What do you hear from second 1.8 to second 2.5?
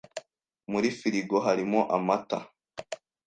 amata.